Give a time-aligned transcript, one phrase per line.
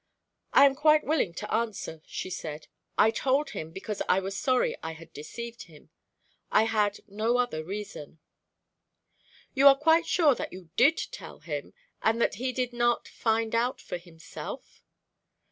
[0.51, 2.65] "I am quite willing to answer," she said.
[2.97, 5.91] "I told him because I was sorry I had deceived him.
[6.51, 8.17] I had no other reason."
[9.53, 13.53] "You are quite sure that you did tell him, and that he did not find
[13.53, 14.81] out for himself?"